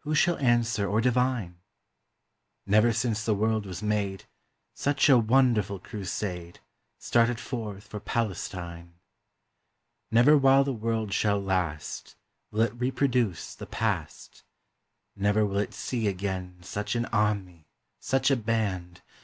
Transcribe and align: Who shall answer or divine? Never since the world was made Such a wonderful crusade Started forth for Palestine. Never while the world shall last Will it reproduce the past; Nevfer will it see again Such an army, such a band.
Who 0.00 0.16
shall 0.16 0.36
answer 0.38 0.88
or 0.90 1.00
divine? 1.00 1.60
Never 2.66 2.92
since 2.92 3.24
the 3.24 3.36
world 3.36 3.66
was 3.66 3.84
made 3.84 4.24
Such 4.74 5.08
a 5.08 5.16
wonderful 5.16 5.78
crusade 5.78 6.58
Started 6.98 7.38
forth 7.38 7.86
for 7.86 8.00
Palestine. 8.00 8.94
Never 10.10 10.36
while 10.36 10.64
the 10.64 10.72
world 10.72 11.12
shall 11.12 11.40
last 11.40 12.16
Will 12.50 12.62
it 12.62 12.74
reproduce 12.80 13.54
the 13.54 13.66
past; 13.68 14.42
Nevfer 15.16 15.46
will 15.46 15.58
it 15.58 15.72
see 15.72 16.08
again 16.08 16.60
Such 16.64 16.96
an 16.96 17.04
army, 17.04 17.68
such 18.00 18.28
a 18.32 18.36
band. 18.36 19.02